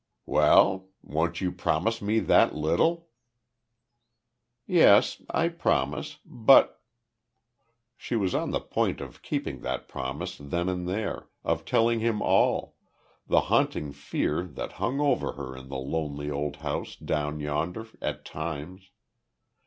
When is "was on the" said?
8.15-8.61